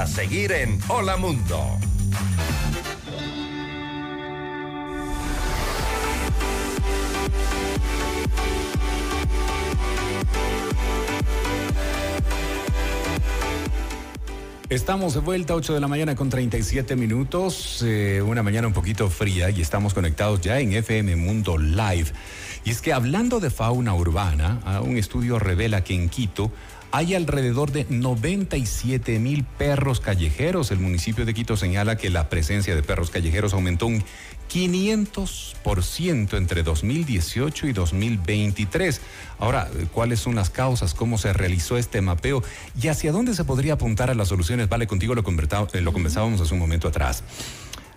para 0.00 0.10
seguir 0.10 0.50
en 0.52 0.78
Hola 0.88 1.18
Mundo. 1.18 1.78
Estamos 14.70 15.12
de 15.12 15.20
vuelta, 15.20 15.54
8 15.54 15.74
de 15.74 15.80
la 15.80 15.88
mañana 15.88 16.14
con 16.14 16.30
37 16.30 16.96
minutos, 16.96 17.84
eh, 17.84 18.22
una 18.24 18.42
mañana 18.42 18.68
un 18.68 18.72
poquito 18.72 19.10
fría 19.10 19.50
y 19.50 19.60
estamos 19.60 19.92
conectados 19.92 20.40
ya 20.40 20.60
en 20.60 20.72
FM 20.72 21.16
Mundo 21.16 21.58
Live. 21.58 22.06
Y 22.64 22.70
es 22.70 22.80
que 22.80 22.94
hablando 22.94 23.38
de 23.38 23.50
fauna 23.50 23.94
urbana, 23.94 24.60
ah, 24.64 24.80
un 24.80 24.96
estudio 24.96 25.38
revela 25.38 25.84
que 25.84 25.94
en 25.94 26.08
Quito 26.08 26.50
hay 26.92 27.14
alrededor 27.14 27.70
de 27.72 27.86
97 27.88 29.18
mil 29.18 29.44
perros 29.44 30.00
callejeros. 30.00 30.70
El 30.70 30.80
municipio 30.80 31.24
de 31.24 31.34
Quito 31.34 31.56
señala 31.56 31.96
que 31.96 32.10
la 32.10 32.28
presencia 32.28 32.74
de 32.74 32.82
perros 32.82 33.10
callejeros 33.10 33.54
aumentó 33.54 33.86
un 33.86 34.02
500% 34.52 36.36
entre 36.36 36.62
2018 36.62 37.68
y 37.68 37.72
2023. 37.72 39.00
Ahora, 39.38 39.68
¿cuáles 39.92 40.20
son 40.20 40.34
las 40.34 40.50
causas? 40.50 40.94
¿Cómo 40.94 41.18
se 41.18 41.32
realizó 41.32 41.76
este 41.76 42.00
mapeo? 42.00 42.42
¿Y 42.80 42.88
hacia 42.88 43.12
dónde 43.12 43.34
se 43.34 43.44
podría 43.44 43.74
apuntar 43.74 44.10
a 44.10 44.14
las 44.14 44.28
soluciones? 44.28 44.68
Vale, 44.68 44.86
contigo 44.86 45.14
lo, 45.14 45.22
eh, 45.22 45.80
lo 45.80 45.92
conversábamos 45.92 46.40
hace 46.40 46.54
un 46.54 46.60
momento 46.60 46.88
atrás. 46.88 47.22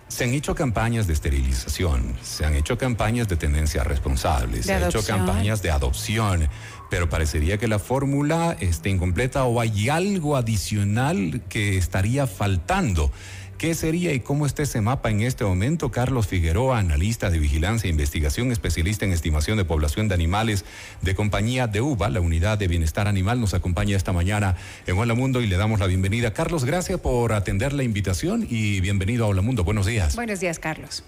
Se 0.06 0.24
han 0.24 0.34
hecho 0.34 0.54
campañas 0.54 1.08
de 1.08 1.14
esterilización, 1.14 2.14
se 2.22 2.44
han 2.44 2.54
hecho 2.54 2.78
campañas 2.78 3.26
de 3.26 3.36
tendencia 3.36 3.82
responsable, 3.82 4.62
se 4.62 4.72
han 4.72 4.84
hecho 4.84 5.02
campañas 5.04 5.60
de 5.60 5.72
adopción, 5.72 6.48
pero 6.90 7.08
parecería 7.08 7.58
que 7.58 7.68
la 7.68 7.78
fórmula 7.78 8.56
está 8.60 8.88
incompleta 8.88 9.44
o 9.44 9.60
hay 9.60 9.88
algo 9.88 10.36
adicional 10.36 11.42
que 11.48 11.76
estaría 11.76 12.26
faltando. 12.26 13.10
¿Qué 13.58 13.74
sería 13.74 14.12
y 14.12 14.20
cómo 14.20 14.46
está 14.46 14.62
ese 14.62 14.80
mapa 14.80 15.10
en 15.10 15.22
este 15.22 15.44
momento? 15.44 15.90
Carlos 15.90 16.26
Figueroa, 16.26 16.78
analista 16.78 17.30
de 17.30 17.38
vigilancia 17.38 17.88
e 17.88 17.90
investigación, 17.90 18.50
especialista 18.50 19.04
en 19.04 19.12
estimación 19.12 19.56
de 19.56 19.64
población 19.64 20.08
de 20.08 20.14
animales 20.14 20.64
de 21.02 21.14
compañía 21.14 21.66
de 21.66 21.80
UBA, 21.80 22.10
la 22.10 22.20
unidad 22.20 22.58
de 22.58 22.68
bienestar 22.68 23.06
animal, 23.06 23.40
nos 23.40 23.54
acompaña 23.54 23.96
esta 23.96 24.12
mañana 24.12 24.56
en 24.86 24.98
Hola 24.98 25.14
Mundo 25.14 25.40
y 25.40 25.46
le 25.46 25.56
damos 25.56 25.80
la 25.80 25.86
bienvenida. 25.86 26.34
Carlos, 26.34 26.64
gracias 26.64 27.00
por 27.00 27.32
atender 27.32 27.72
la 27.72 27.84
invitación 27.84 28.46
y 28.48 28.80
bienvenido 28.80 29.24
a 29.24 29.28
Hola 29.28 29.40
Mundo. 29.40 29.64
Buenos 29.64 29.86
días. 29.86 30.16
Buenos 30.16 30.40
días, 30.40 30.58
Carlos. 30.58 31.04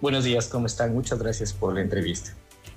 Buenos 0.00 0.24
días, 0.24 0.46
¿cómo 0.46 0.66
están? 0.66 0.94
Muchas 0.94 1.18
gracias 1.18 1.52
por 1.52 1.74
la 1.74 1.80
entrevista. 1.80 2.34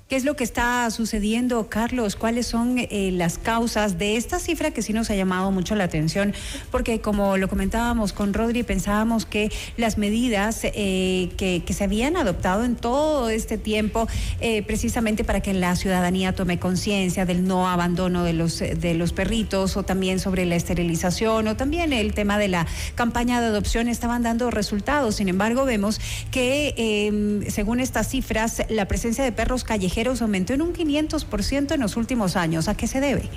¿Qué 0.08 0.16
es 0.16 0.24
lo 0.24 0.36
que 0.36 0.44
está 0.44 0.90
sucediendo, 0.90 1.68
Carlos? 1.68 2.16
¿Cuáles 2.16 2.46
son 2.46 2.78
eh, 2.78 3.10
las 3.12 3.36
causas 3.36 3.98
de 3.98 4.16
esta 4.16 4.38
cifra 4.38 4.70
que 4.70 4.80
sí 4.80 4.94
nos 4.94 5.10
ha 5.10 5.14
llamado 5.14 5.50
mucho 5.50 5.74
la 5.74 5.84
atención? 5.84 6.32
Porque 6.70 7.02
como 7.02 7.36
lo 7.36 7.46
comentábamos 7.46 8.14
con 8.14 8.32
Rodri, 8.32 8.62
pensábamos 8.62 9.26
que 9.26 9.52
las 9.76 9.98
medidas 9.98 10.60
eh, 10.64 11.28
que, 11.36 11.62
se 11.74 11.84
habían 11.84 12.16
adoptado 12.16 12.64
en 12.64 12.74
todo 12.74 13.28
este 13.28 13.58
tiempo, 13.58 14.08
eh, 14.40 14.62
precisamente 14.62 15.24
para 15.24 15.42
que 15.42 15.52
la 15.52 15.76
ciudadanía 15.76 16.34
tome 16.34 16.58
conciencia 16.58 17.26
del 17.26 17.46
no 17.46 17.68
abandono 17.68 18.24
de 18.24 18.32
los, 18.32 19.12
perritos, 19.12 19.76
o 19.76 19.82
también 19.82 20.20
sobre 20.20 20.46
la 20.46 20.56
esterilización, 20.56 21.48
o 21.48 21.56
también 21.56 21.92
el 21.92 22.14
tema 22.14 22.38
de 22.38 22.48
la 22.48 22.66
campaña 22.94 23.42
de 23.42 23.48
adopción, 23.48 23.88
estaban 23.88 24.22
dando 24.22 24.50
resultados. 24.50 25.16
Sin 25.16 25.28
embargo, 25.28 25.66
vemos 25.66 26.00
que 26.30 26.72
em, 26.78 27.42
según 27.50 27.80
estas 27.80 28.08
cifras, 28.08 28.62
la 28.70 28.88
presencia 28.88 29.22
de 29.22 29.32
perros 29.32 29.64
callejeros 29.64 29.97
aumentó 30.22 30.52
en 30.52 30.62
un 30.62 30.72
500% 30.72 31.72
en 31.72 31.80
los 31.80 31.96
últimos 31.96 32.36
años. 32.36 32.68
¿A 32.68 32.76
qué 32.76 32.86
se 32.86 33.00
debe? 33.00 33.28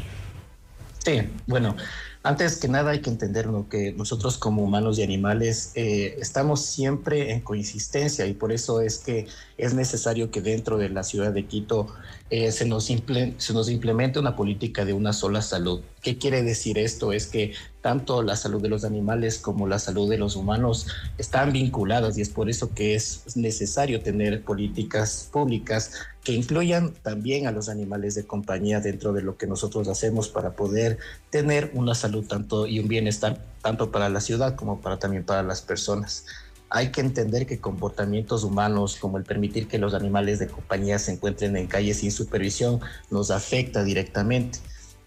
Sí, 1.04 1.22
bueno, 1.48 1.76
antes 2.24 2.58
que 2.58 2.68
nada 2.68 2.92
hay 2.92 3.02
que 3.02 3.10
entender 3.10 3.48
que 3.68 3.94
nosotros 3.94 4.38
como 4.38 4.62
humanos 4.62 5.00
y 5.00 5.04
animales 5.04 5.72
eh, 5.74 6.18
estamos 6.20 6.64
siempre 6.64 7.32
en 7.32 7.42
coincidencia 7.42 8.28
y 8.28 8.34
por 8.34 8.52
eso 8.52 8.82
es 8.82 9.00
que 9.00 9.26
es 9.58 9.74
necesario 9.74 10.30
que 10.30 10.42
dentro 10.42 10.78
de 10.78 10.90
la 10.90 11.02
ciudad 11.02 11.32
de 11.32 11.48
Quito 11.48 11.88
eh, 12.30 12.52
se, 12.52 12.68
nos 12.68 12.86
se 12.86 13.54
nos 13.54 13.70
implemente 13.72 14.20
una 14.20 14.36
política 14.36 14.86
de 14.86 14.94
una 14.94 15.14
sola 15.14 15.42
salud. 15.42 15.82
¿Qué 16.04 16.20
quiere 16.20 16.44
decir 16.44 16.78
esto? 16.78 17.12
Es 17.12 17.26
que 17.26 17.54
tanto 17.82 18.22
la 18.22 18.36
salud 18.36 18.62
de 18.62 18.70
los 18.70 18.84
animales 18.84 19.40
como 19.40 19.68
la 19.68 19.80
salud 19.80 20.10
de 20.10 20.18
los 20.18 20.36
humanos 20.36 20.88
están 21.18 21.52
vinculadas 21.52 22.18
y 22.18 22.22
es 22.22 22.30
por 22.30 22.50
eso 22.50 22.74
que 22.74 22.96
es 22.96 23.24
necesario 23.36 24.02
tener 24.02 24.44
políticas 24.44 25.30
públicas 25.32 25.94
que 26.24 26.34
incluyan 26.34 26.94
también 26.94 27.48
a 27.48 27.52
los 27.52 27.70
animales 27.70 28.14
de 28.14 28.26
compañía 28.26 28.80
dentro 28.80 29.14
de 29.14 29.24
lo 29.24 29.38
que 29.38 29.48
nosotros 29.48 29.88
hacemos 29.88 30.30
para 30.30 30.52
poder 30.52 31.00
tener 31.32 31.72
una 31.74 31.96
salud 31.96 32.26
tanto 32.28 32.68
y 32.68 32.80
un 32.80 32.88
bienestar 32.88 33.44
tanto 33.62 33.92
para 33.92 34.10
la 34.10 34.22
ciudad 34.22 34.56
como 34.56 34.80
para 34.82 35.00
también 35.00 35.24
para 35.24 35.42
las 35.42 35.62
personas. 35.62 36.26
Hay 36.70 36.92
que 36.92 37.02
entender 37.02 37.48
que 37.48 37.60
comportamientos 37.60 38.44
humanos 38.44 38.96
como 38.96 39.18
el 39.18 39.24
permitir 39.24 39.68
que 39.68 39.78
los 39.78 39.94
animales 39.94 40.40
de 40.40 40.48
compañía 40.48 41.00
se 41.00 41.12
encuentren 41.12 41.58
en 41.58 41.68
calles 41.68 41.98
sin 41.98 42.12
supervisión 42.12 42.80
nos 43.10 43.30
afecta 43.30 43.84
directamente 43.84 44.60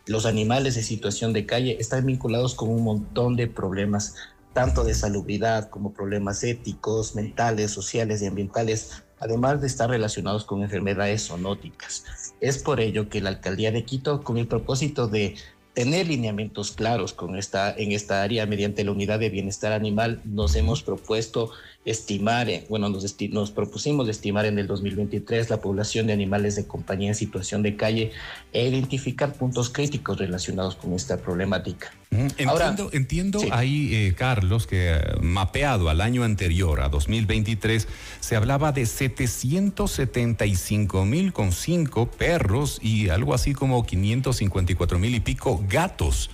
los 0.06 0.26
animales 0.26 0.75
de 0.75 0.82
situación 0.82 1.32
de 1.32 1.47
calle 1.47 1.76
están 1.81 2.06
vinculados 2.06 2.54
con 2.54 2.69
un 2.70 2.84
montón 2.84 3.37
de 3.37 3.47
problemas, 3.47 4.16
tanto 4.53 4.84
de 4.84 4.94
salubridad 4.94 5.70
como 5.70 5.92
problemas 5.92 6.44
éticos, 6.44 7.15
mentales, 7.15 7.70
sociales 7.70 8.22
y 8.22 8.26
ambientales, 8.26 9.03
además 9.19 9.60
de 9.60 9.66
estar 9.66 9.88
relacionados 9.88 10.44
con 10.44 10.62
enfermedades 10.62 11.28
zoonóticas. 11.28 12.04
Es 12.41 12.59
por 12.59 12.81
ello 12.81 13.09
que 13.09 13.20
la 13.20 13.31
alcaldía 13.31 13.72
de 13.72 13.84
Quito, 13.84 14.22
con 14.22 14.37
el 14.37 14.47
propósito 14.47 15.09
de 15.09 15.37
tener 15.75 16.06
lineamientos 16.06 16.70
claros 16.70 17.12
con 17.12 17.37
esta, 17.37 17.75
en 17.76 17.93
esta 17.93 18.22
área 18.22 18.47
mediante 18.47 18.84
la 18.84 18.93
unidad 18.93 19.19
de 19.19 19.31
bienestar 19.31 19.72
animal, 19.72 20.20
nos 20.25 20.54
hemos 20.54 20.82
propuesto 20.82 21.50
estimar, 21.84 22.49
eh, 22.49 22.65
bueno, 22.69 22.89
nos, 22.89 23.17
nos 23.31 23.50
propusimos 23.50 24.09
estimar 24.09 24.47
en 24.47 24.59
el 24.59 24.67
2023 24.67 25.50
la 25.50 25.61
población 25.61 26.06
de 26.06 26.15
animales 26.15 26.56
de 26.56 26.67
compañía 26.67 27.09
en 27.09 27.15
situación 27.15 27.62
de 27.62 27.77
calle 27.77 28.12
e 28.53 28.67
identificar 28.67 29.34
puntos 29.34 29.69
críticos 29.69 30.17
relacionados 30.19 30.77
con 30.77 30.94
esta 30.94 31.19
problemática. 31.19 31.93
Entiendo, 32.11 32.89
entiendo 32.93 33.41
ahí, 33.50 33.94
eh, 33.94 34.15
Carlos, 34.17 34.67
que 34.67 34.93
eh, 34.93 35.00
mapeado 35.21 35.91
al 35.91 36.00
año 36.00 36.25
anterior, 36.25 36.81
a 36.81 36.89
2023, 36.89 37.87
se 38.21 38.37
hablaba 38.37 38.73
de 38.73 38.87
775 38.87 41.05
mil 41.05 41.34
con 41.34 41.53
cinco 41.53 42.11
perros 42.11 42.78
y 42.81 43.11
algo 43.11 43.34
así 43.34 43.53
como 43.53 43.84
554 43.84 44.99
mil 44.99 45.15
y 45.15 45.21
pico 45.21 45.62
gatos 45.69 46.31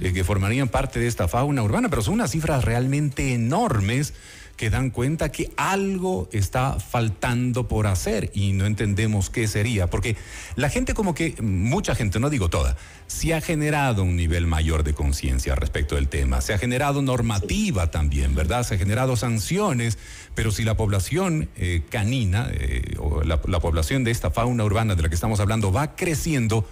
que 0.00 0.24
formarían 0.24 0.68
parte 0.68 0.98
de 0.98 1.06
esta 1.06 1.28
fauna 1.28 1.62
urbana, 1.62 1.90
pero 1.90 2.00
son 2.00 2.14
unas 2.14 2.30
cifras 2.30 2.64
realmente 2.64 3.34
enormes 3.34 4.14
que 4.56 4.70
dan 4.70 4.90
cuenta 4.90 5.30
que 5.30 5.50
algo 5.56 6.28
está 6.32 6.80
faltando 6.80 7.68
por 7.68 7.86
hacer 7.86 8.30
y 8.34 8.52
no 8.52 8.64
entendemos 8.66 9.28
qué 9.28 9.46
sería, 9.48 9.88
porque 9.88 10.16
la 10.54 10.70
gente 10.70 10.94
como 10.94 11.14
que, 11.14 11.34
mucha 11.42 11.94
gente, 11.94 12.18
no 12.18 12.30
digo 12.30 12.48
toda, 12.48 12.76
se 13.06 13.34
ha 13.34 13.40
generado 13.40 14.02
un 14.02 14.16
nivel 14.16 14.46
mayor 14.46 14.82
de 14.82 14.94
conciencia 14.94 15.54
respecto 15.54 15.94
del 15.94 16.08
tema, 16.08 16.40
se 16.40 16.54
ha 16.54 16.58
generado 16.58 17.02
normativa 17.02 17.90
también, 17.90 18.34
¿verdad? 18.34 18.64
Se 18.64 18.76
ha 18.76 18.78
generado 18.78 19.16
sanciones, 19.16 19.98
pero 20.34 20.50
si 20.50 20.64
la 20.64 20.76
población 20.76 21.48
eh, 21.56 21.82
canina 21.90 22.48
eh, 22.52 22.96
o 22.98 23.22
la 23.22 23.60
población 23.60 24.04
de 24.04 24.10
esta 24.10 24.30
fauna 24.30 24.64
urbana 24.64 24.94
de 24.94 25.02
la 25.02 25.08
que 25.08 25.14
estamos 25.14 25.40
hablando 25.40 25.70
va 25.70 25.96
creciendo, 25.96 26.66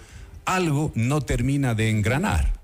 algo 0.45 0.91
no 0.95 1.21
termina 1.21 1.75
de 1.75 1.89
engranar. 1.89 2.54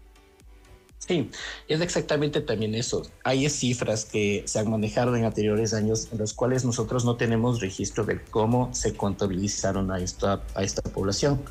Sí, 1.08 1.32
es 1.68 1.82
exactamente 1.82 2.42
también 2.42 2.76
eso. 2.76 3.02
Hay 3.24 3.50
cifras 3.50 4.06
que 4.06 4.44
se 4.46 4.60
han 4.60 4.70
manejado 4.70 5.16
en 5.16 5.26
anteriores 5.26 5.74
años 5.74 6.08
en 6.12 6.20
los 6.20 6.34
cuales 6.34 6.64
nosotros 6.64 7.06
no 7.06 7.16
tenemos 7.18 7.60
registro 7.60 8.06
de 8.06 8.22
cómo 8.22 8.74
se 8.74 8.94
contabilizaron 8.94 9.92
a 9.92 10.00
esta, 10.00 10.44
a 10.54 10.64
esta 10.64 10.82
población. 10.84 11.42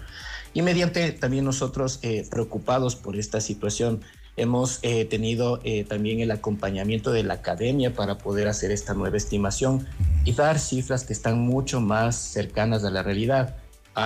Y 0.54 0.62
mediante 0.62 1.12
también 1.12 1.44
nosotros 1.44 1.98
eh, 2.02 2.26
preocupados 2.30 2.96
por 2.96 3.16
esta 3.16 3.40
situación, 3.40 4.02
hemos 4.36 4.78
eh, 4.82 5.04
tenido 5.04 5.60
eh, 5.64 5.84
también 5.84 6.20
el 6.20 6.30
acompañamiento 6.30 7.10
de 7.10 7.24
la 7.24 7.34
academia 7.34 7.92
para 7.92 8.18
poder 8.18 8.48
hacer 8.48 8.70
esta 8.70 8.94
nueva 8.94 9.16
estimación 9.16 9.86
y 10.24 10.32
dar 10.32 10.58
cifras 10.58 11.04
que 11.04 11.12
están 11.12 11.40
mucho 11.40 11.80
más 11.80 12.16
cercanas 12.16 12.84
a 12.84 12.90
la 12.90 13.02
realidad 13.02 13.56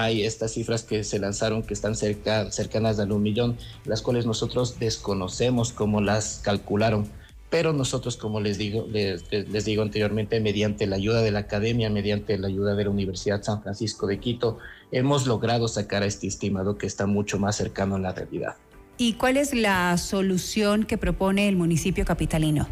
hay 0.03 0.25
estas 0.25 0.53
cifras 0.53 0.83
que 0.83 1.05
se 1.05 1.19
lanzaron 1.19 1.63
que 1.63 1.75
están 1.75 1.95
cerca, 1.95 2.51
cercanas 2.51 2.99
al 2.99 3.13
un 3.13 3.23
millón, 3.23 3.57
las 3.85 4.03
cuales 4.03 4.27
nosotros 4.27 4.79
desconocemos 4.79 5.73
cómo 5.73 6.01
las 6.01 6.41
calcularon. 6.43 7.09
Pero 7.51 7.73
nosotros, 7.73 8.17
como 8.17 8.41
les 8.41 8.59
digo, 8.59 8.87
les, 8.91 9.31
les 9.31 9.65
digo 9.65 9.83
anteriormente, 9.83 10.41
mediante 10.41 10.87
la 10.87 10.97
ayuda 10.97 11.23
de 11.23 11.31
la 11.31 11.41
academia, 11.41 11.89
mediante 11.89 12.37
la 12.37 12.49
ayuda 12.49 12.75
de 12.75 12.85
la 12.85 12.91
Universidad 12.91 13.43
San 13.43 13.63
Francisco 13.63 14.07
de 14.07 14.19
Quito, 14.19 14.59
hemos 14.91 15.27
logrado 15.27 15.69
sacar 15.69 16.03
a 16.03 16.07
este 16.07 16.27
estimado 16.27 16.77
que 16.77 16.87
está 16.87 17.07
mucho 17.07 17.39
más 17.39 17.57
cercano 17.57 17.95
a 17.95 18.01
la 18.01 18.13
realidad. 18.13 18.57
¿Y 18.97 19.15
cuál 19.15 19.37
es 19.37 19.55
la 19.55 19.97
solución 19.99 20.85
que 20.85 20.99
propone 20.99 21.49
el 21.49 21.57
municipio 21.57 22.05
capitalino? 22.05 22.67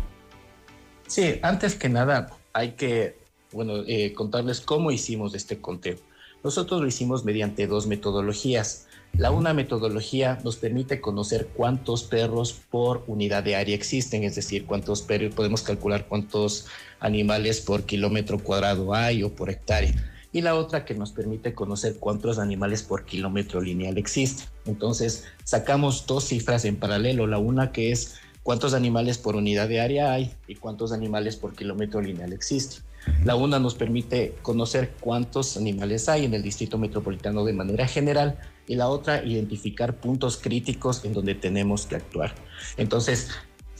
Sí, 1.07 1.39
antes 1.43 1.75
que 1.75 1.89
nada 1.89 2.31
hay 2.53 2.73
que 2.73 3.23
bueno, 3.53 3.85
eh, 3.87 4.13
contarles 4.15 4.61
cómo 4.61 4.91
hicimos 4.91 5.35
este 5.35 5.61
conteo. 5.61 5.97
Nosotros 6.44 6.81
lo 6.81 6.89
hicimos 6.89 7.25
mediante 7.25 7.67
dos 7.69 7.87
metodologías. 7.87 8.87
La 9.17 9.31
una 9.31 9.55
metodología 9.55 10.39
nos 10.43 10.56
permite 10.56 11.00
conocer 11.00 11.49
cuántos 11.55 12.03
perros 12.03 12.61
por 12.71 13.05
unidad 13.06 13.44
de 13.44 13.55
área 13.55 13.75
existen, 13.75 14.25
es 14.25 14.35
decir, 14.35 14.65
cuántos 14.67 15.03
perros 15.03 15.35
podemos 15.35 15.62
calcular 15.62 16.09
cuántos 16.09 16.67
animales 16.99 17.61
por 17.61 17.85
kilómetro 17.85 18.39
cuadrado 18.39 18.94
hay 18.94 19.23
o 19.23 19.33
por 19.33 19.50
hectárea. 19.50 19.94
Y 20.33 20.41
la 20.41 20.55
otra 20.55 20.85
que 20.85 20.94
nos 20.94 21.12
permite 21.12 21.55
conocer 21.55 21.97
cuántos 21.99 22.39
animales 22.39 22.83
por 22.83 23.05
kilómetro 23.05 23.61
lineal 23.61 23.99
existen. 23.99 24.47
Entonces, 24.65 25.25
sacamos 25.44 26.06
dos 26.06 26.25
cifras 26.25 26.65
en 26.65 26.77
paralelo, 26.77 27.27
la 27.27 27.39
una 27.39 27.71
que 27.71 27.93
es 27.93 28.17
cuántos 28.43 28.75
animales 28.75 29.19
por 29.19 29.37
unidad 29.37 29.69
de 29.69 29.81
área 29.81 30.12
hay 30.12 30.35
y 30.49 30.56
cuántos 30.56 30.91
animales 30.93 31.37
por 31.37 31.55
kilómetro 31.55 32.00
lineal 32.00 32.33
existen. 32.33 32.83
La 33.25 33.35
una 33.35 33.59
nos 33.59 33.75
permite 33.75 34.35
conocer 34.43 34.95
cuántos 35.01 35.57
animales 35.57 36.09
hay 36.09 36.25
en 36.25 36.35
el 36.35 36.43
distrito 36.43 36.79
metropolitano 36.79 37.45
de 37.45 37.53
manera 37.53 37.87
general 37.87 38.39
y 38.67 38.77
la 38.77 38.89
otra 38.89 39.25
identificar 39.25 39.97
puntos 39.97 40.37
críticos 40.37 41.05
en 41.05 41.13
donde 41.13 41.35
tenemos 41.35 41.87
que 41.87 41.97
actuar. 41.97 42.35
Entonces, 42.77 43.31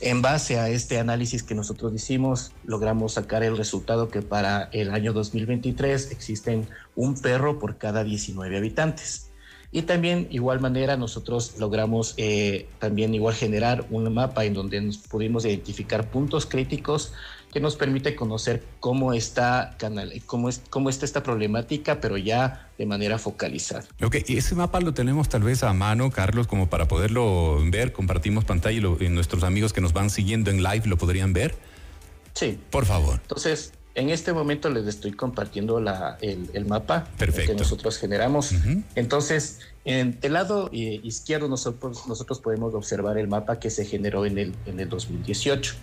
en 0.01 0.21
base 0.21 0.59
a 0.59 0.69
este 0.69 0.99
análisis 0.99 1.43
que 1.43 1.55
nosotros 1.55 1.95
hicimos, 1.95 2.53
logramos 2.65 3.13
sacar 3.13 3.45
el 3.45 3.57
resultado 3.57 4.09
que 4.09 4.23
para 4.23 4.65
el 4.73 4.91
año 4.91 5.13
2023 5.13 6.11
existen 6.11 6.67
un 6.97 7.15
perro 7.15 7.59
por 7.59 7.79
cada 7.79 8.03
19 8.03 8.57
habitantes. 8.57 9.32
Y 9.75 9.83
también, 9.83 10.29
igual 10.31 10.61
manera, 10.61 10.99
nosotros 10.99 11.55
logramos 11.59 12.13
eh, 12.19 12.69
también 12.79 13.15
igual 13.15 13.35
generar 13.35 13.87
un 13.91 14.13
mapa 14.13 14.45
en 14.45 14.53
donde 14.53 14.79
nos 14.83 14.99
pudimos 14.99 15.47
identificar 15.47 16.11
puntos 16.11 16.45
críticos 16.45 17.15
que 17.53 17.61
nos 17.61 17.77
permite 17.77 18.15
conocer 18.15 18.65
cómo 18.81 19.15
está, 19.15 19.77
canal, 19.79 20.13
cómo, 20.27 20.51
es, 20.51 20.63
cómo 20.69 20.91
está 20.91 21.07
esta 21.07 21.23
problemática, 21.23 22.01
pero 22.01 22.19
ya 22.19 22.71
de 22.77 22.85
manera 22.85 23.19
focalizada. 23.19 23.85
Ok, 24.03 24.17
y 24.27 24.37
ese 24.37 24.55
mapa 24.55 24.81
lo 24.81 24.93
tenemos 24.93 25.31
tal 25.31 25.43
vez 25.43 25.63
a 25.63 25.73
mano, 25.73 26.11
Carlos, 26.11 26.47
como 26.47 26.69
para 26.69 26.87
poderlo 26.87 27.59
ver. 27.71 27.93
Compartimos 27.93 28.45
pantalla 28.45 28.79
y, 28.79 29.05
y 29.05 29.09
nuestros 29.09 29.43
amigos 29.43 29.73
que 29.73 29.81
nos 29.81 29.95
van 29.95 30.11
siguiendo 30.11 30.51
en 30.51 30.63
live 30.63 30.83
lo 30.87 30.99
podrían 30.99 31.33
ver. 31.33 31.55
Sí. 32.35 32.59
Por 32.71 32.87
favor. 32.87 33.21
Entonces, 33.23 33.73
en 33.95 34.09
este 34.09 34.33
momento 34.33 34.71
les 34.71 34.87
estoy 34.87 35.13
compartiendo 35.13 35.81
la, 35.81 36.17
el, 36.21 36.65
mapa 36.65 37.09
que 37.19 37.55
nosotros 37.55 37.99
generamos. 37.99 38.55
Entonces, 38.95 39.61
en 39.85 40.19
el 40.23 40.33
lado 40.33 40.71
eh, 40.73 41.01
izquierdo 41.03 41.49
nosotros, 41.49 42.07
nosotros 42.07 42.41
podemos 42.41 42.75
observar 42.75 43.19
el 43.19 43.29
mapa 43.29 43.59
que 43.59 43.69
se 43.69 43.85
generó 43.85 44.25
en 44.25 44.39
el, 44.39 44.55
en 44.67 44.81
el 44.81 44.89
2018 44.89 45.75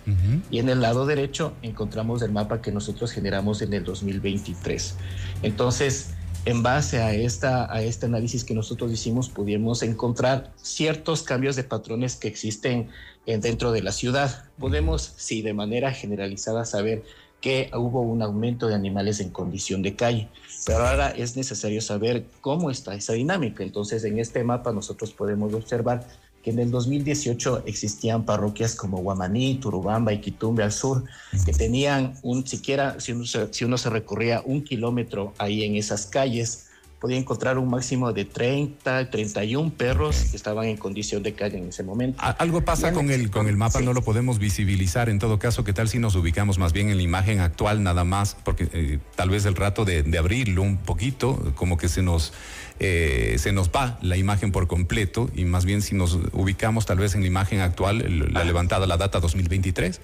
y 0.50 0.58
en 0.58 0.68
el 0.68 0.80
lado 0.80 1.06
derecho 1.06 1.52
encontramos 1.62 2.22
el 2.22 2.32
mapa 2.32 2.60
que 2.60 2.72
nosotros 2.72 3.12
generamos 3.12 3.62
en 3.62 3.74
el 3.74 3.84
2023. 3.84 4.96
Entonces, 5.42 6.10
en 6.46 6.62
base 6.62 7.02
a, 7.02 7.12
esta, 7.12 7.72
a 7.72 7.82
este 7.82 8.06
análisis 8.06 8.44
que 8.44 8.54
nosotros 8.54 8.90
hicimos, 8.90 9.28
pudimos 9.28 9.82
encontrar 9.82 10.52
ciertos 10.56 11.22
cambios 11.22 11.54
de 11.54 11.64
patrones 11.64 12.16
que 12.16 12.28
existen 12.28 12.88
dentro 13.26 13.70
de 13.72 13.82
la 13.82 13.92
ciudad. 13.92 14.44
Podemos, 14.58 15.12
sí, 15.16 15.42
de 15.42 15.52
manera 15.52 15.92
generalizada 15.92 16.64
saber 16.64 17.04
que 17.40 17.70
hubo 17.74 18.02
un 18.02 18.22
aumento 18.22 18.68
de 18.68 18.74
animales 18.74 19.20
en 19.20 19.30
condición 19.30 19.82
de 19.82 19.96
calle. 19.96 20.28
Pero 20.66 20.86
ahora 20.86 21.10
es 21.10 21.36
necesario 21.36 21.80
saber 21.80 22.26
cómo 22.40 22.70
está 22.70 22.94
esa 22.94 23.14
dinámica. 23.14 23.62
Entonces, 23.62 24.04
en 24.04 24.18
este 24.18 24.44
mapa 24.44 24.72
nosotros 24.72 25.12
podemos 25.12 25.54
observar 25.54 26.06
que 26.42 26.50
en 26.50 26.58
el 26.58 26.70
2018 26.70 27.64
existían 27.66 28.24
parroquias 28.24 28.74
como 28.74 28.98
Guamaní, 28.98 29.56
Turubamba 29.56 30.12
y 30.12 30.20
Quitumbe 30.20 30.62
al 30.62 30.72
sur, 30.72 31.04
que 31.44 31.52
tenían 31.52 32.14
un, 32.22 32.46
siquiera, 32.46 32.98
si 32.98 33.12
uno, 33.12 33.24
si 33.24 33.64
uno 33.64 33.76
se 33.76 33.90
recorría 33.90 34.42
un 34.44 34.62
kilómetro 34.62 35.34
ahí 35.38 35.64
en 35.64 35.76
esas 35.76 36.06
calles, 36.06 36.69
podía 37.00 37.16
encontrar 37.16 37.56
un 37.56 37.68
máximo 37.68 38.12
de 38.12 38.26
30, 38.26 39.10
31 39.10 39.72
perros 39.72 40.26
que 40.30 40.36
estaban 40.36 40.66
en 40.66 40.76
condición 40.76 41.22
de 41.22 41.32
calle 41.32 41.56
en 41.56 41.68
ese 41.68 41.82
momento. 41.82 42.22
Algo 42.38 42.62
pasa 42.62 42.92
con 42.92 43.10
el, 43.10 43.30
con 43.30 43.48
el 43.48 43.56
mapa, 43.56 43.80
no 43.80 43.94
lo 43.94 44.02
podemos 44.02 44.38
visibilizar. 44.38 45.08
En 45.08 45.18
todo 45.18 45.38
caso, 45.38 45.64
¿qué 45.64 45.72
tal 45.72 45.88
si 45.88 45.98
nos 45.98 46.14
ubicamos 46.14 46.58
más 46.58 46.74
bien 46.74 46.90
en 46.90 46.98
la 46.98 47.02
imagen 47.02 47.40
actual 47.40 47.82
nada 47.82 48.04
más? 48.04 48.36
Porque 48.44 48.68
eh, 48.74 48.98
tal 49.16 49.30
vez 49.30 49.46
el 49.46 49.56
rato 49.56 49.86
de, 49.86 50.04
abrirlo 50.18 50.60
un 50.60 50.76
poquito, 50.76 51.54
como 51.54 51.78
que 51.78 51.88
se 51.88 52.02
nos, 52.02 52.34
eh, 52.78 53.36
se 53.38 53.52
nos 53.52 53.70
va 53.70 53.98
la 54.02 54.18
imagen 54.18 54.52
por 54.52 54.66
completo 54.66 55.30
y 55.34 55.46
más 55.46 55.64
bien 55.64 55.80
si 55.80 55.94
nos 55.94 56.18
ubicamos 56.32 56.84
tal 56.84 56.98
vez 56.98 57.14
en 57.14 57.22
la 57.22 57.28
imagen 57.28 57.60
actual, 57.60 58.30
la 58.30 58.44
levantada, 58.44 58.86
la 58.86 58.98
data 58.98 59.20
2023, 59.20 60.02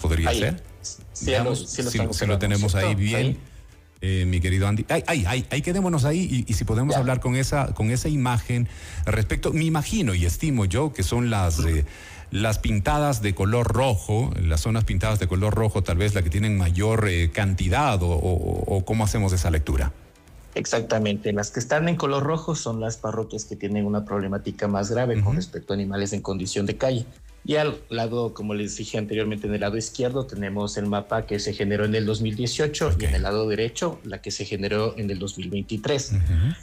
podría 0.00 0.34
ser. 0.34 0.64
Sí, 0.82 1.32
si, 1.86 2.26
lo, 2.26 2.38
tenemos 2.38 2.74
ahí 2.74 2.96
bien. 2.96 3.38
Eh, 4.06 4.26
mi 4.26 4.38
querido 4.38 4.68
Andy. 4.68 4.84
Ay, 4.90 5.02
ay, 5.06 5.24
ay, 5.26 5.46
ahí 5.48 5.62
quedémonos 5.62 6.04
ahí 6.04 6.44
y, 6.46 6.52
si 6.52 6.64
podemos 6.64 6.94
hablar 6.94 7.20
con 7.20 7.36
esa, 7.36 7.72
con 7.72 7.90
esa 7.90 8.10
imagen 8.10 8.68
respecto, 9.06 9.50
me 9.50 9.64
imagino 9.64 10.12
y 10.12 10.26
estimo 10.26 10.66
yo 10.66 10.92
que 10.92 11.02
son 11.02 11.30
las... 11.30 11.58
Eh, 11.60 11.86
las 12.30 12.58
pintadas 12.58 13.22
de 13.22 13.32
color 13.32 13.68
rojo, 13.68 14.32
las 14.42 14.62
zonas 14.62 14.82
pintadas 14.82 15.20
de 15.20 15.28
color 15.28 15.54
rojo, 15.54 15.84
tal 15.84 15.98
vez 15.98 16.16
la 16.16 16.22
que 16.22 16.30
tienen 16.30 16.58
mayor 16.58 17.06
eh, 17.08 17.30
cantidad 17.30 18.00
o, 18.02 18.82
cómo 18.84 19.04
hacemos 19.04 19.32
esa 19.32 19.52
lectura. 19.52 19.92
Exactamente, 20.56 21.32
las 21.32 21.52
que 21.52 21.60
están 21.60 21.88
en 21.88 21.94
color 21.94 22.24
rojo 22.24 22.56
son 22.56 22.80
las 22.80 22.96
parroquias 22.96 23.44
que 23.44 23.54
tienen 23.54 23.86
una 23.86 24.04
problemática 24.04 24.66
más 24.66 24.90
grave 24.90 25.22
con 25.22 25.36
respecto 25.36 25.74
a 25.74 25.76
animales 25.76 26.12
en 26.12 26.22
condición 26.22 26.66
de 26.66 26.76
calle. 26.76 27.06
Y 27.46 27.56
al 27.56 27.78
lado, 27.90 28.32
como 28.32 28.54
les 28.54 28.76
dije 28.76 28.96
anteriormente, 28.96 29.46
en 29.46 29.54
el 29.54 29.60
lado 29.60 29.76
izquierdo 29.76 30.24
tenemos 30.24 30.78
el 30.78 30.86
mapa 30.86 31.26
que 31.26 31.38
se 31.38 31.52
generó 31.52 31.84
en 31.84 31.94
el 31.94 32.06
2018 32.06 32.96
y 32.98 33.04
en 33.04 33.14
el 33.14 33.22
lado 33.22 33.46
derecho 33.46 34.00
la 34.02 34.22
que 34.22 34.30
se 34.30 34.46
generó 34.46 34.96
en 34.96 35.10
el 35.10 35.18
2023. 35.18 36.12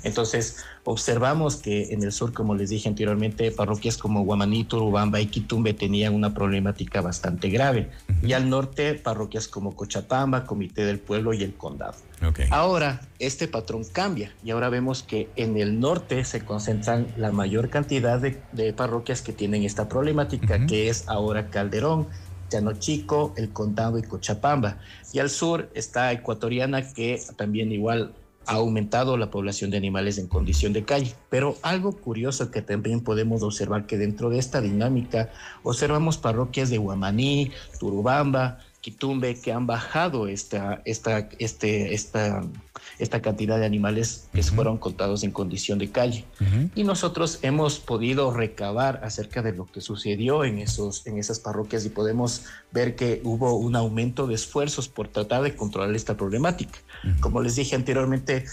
Entonces, 0.03 0.57
observamos 0.83 1.57
que 1.57 1.93
en 1.93 2.01
el 2.01 2.11
sur, 2.11 2.33
como 2.33 2.55
les 2.55 2.71
dije 2.71 2.89
anteriormente, 2.89 3.51
parroquias 3.51 3.97
como 3.97 4.23
Guamanito, 4.23 4.77
Urubamba 4.77 5.21
y 5.21 5.27
Quitumbe 5.27 5.75
tenían 5.75 6.15
una 6.15 6.33
problemática 6.33 7.01
bastante 7.01 7.49
grave. 7.49 7.91
Y 8.23 8.33
al 8.33 8.49
norte, 8.49 8.95
parroquias 8.95 9.47
como 9.47 9.75
Cochabamba, 9.75 10.45
Comité 10.45 10.83
del 10.83 10.99
Pueblo 10.99 11.33
y 11.33 11.43
el 11.43 11.53
Condado. 11.53 11.95
Ahora, 12.49 13.01
este 13.19 13.47
patrón 13.47 13.83
cambia 13.83 14.33
y 14.43 14.51
ahora 14.51 14.69
vemos 14.69 15.03
que 15.03 15.29
en 15.35 15.57
el 15.57 15.79
norte 15.79 16.23
se 16.23 16.45
concentran 16.45 17.07
la 17.17 17.31
mayor 17.31 17.69
cantidad 17.69 18.19
de, 18.19 18.73
parroquias 18.73 19.21
que 19.21 19.33
tienen 19.33 19.63
esta 19.63 19.89
problemática, 19.89 20.65
que 20.65 20.89
es 20.89 21.07
ahora 21.07 21.49
Calderón, 21.49 22.07
Llano 22.51 22.73
Chico, 22.73 23.33
El 23.37 23.51
Condado 23.51 23.97
y 23.97 24.03
Cochabamba. 24.03 24.77
Y 25.13 25.19
al 25.19 25.29
sur 25.29 25.69
está 25.73 26.11
Ecuatoriana, 26.11 26.93
que 26.93 27.19
también 27.37 27.71
igual 27.71 28.13
ha 28.47 28.55
aumentado 28.55 29.17
la 29.17 29.29
población 29.29 29.71
de 29.71 29.77
animales 29.77 30.17
en 30.17 30.27
condición 30.27 30.73
de 30.73 30.83
calle. 30.83 31.13
Pero 31.29 31.55
algo 31.61 31.93
curioso 31.93 32.51
que 32.51 32.61
también 32.61 33.01
podemos 33.01 33.43
observar 33.43 33.85
que 33.85 33.97
dentro 33.97 34.29
de 34.29 34.39
esta 34.39 34.61
dinámica 34.61 35.29
observamos 35.63 36.17
parroquias 36.17 36.69
de 36.69 36.77
Guamaní, 36.77 37.51
Turubamba, 37.79 38.59
Quitumbe 38.81 39.39
que 39.39 39.53
han 39.53 39.67
bajado 39.67 40.27
esta, 40.27 40.81
esta, 40.85 41.29
este, 41.37 41.93
esta, 41.93 42.43
esta 42.97 43.21
cantidad 43.21 43.59
de 43.59 43.65
animales 43.65 44.27
que 44.33 44.41
fueron 44.41 44.77
contados 44.77 45.23
en 45.23 45.31
condición 45.31 45.77
de 45.79 45.91
calle. 45.91 46.25
Y 46.75 46.83
nosotros 46.83 47.39
hemos 47.43 47.79
podido 47.79 48.33
recabar 48.33 49.01
acerca 49.03 49.41
de 49.41 49.53
lo 49.53 49.65
que 49.65 49.81
sucedió 49.81 50.43
en, 50.43 50.57
esos, 50.57 51.05
en 51.05 51.17
esas 51.19 51.39
parroquias 51.39 51.85
y 51.85 51.89
podemos 51.89 52.45
ver 52.71 52.95
que 52.95 53.21
hubo 53.23 53.53
un 53.53 53.75
aumento 53.75 54.25
de 54.27 54.35
esfuerzos 54.35 54.87
por 54.87 55.07
tratar 55.07 55.43
de 55.43 55.55
controlar 55.55 55.95
esta 55.95 56.17
problemática. 56.17 56.79
Como 57.19 57.41
les 57.41 57.55
dije 57.55 57.75
anteriormente, 57.75 58.45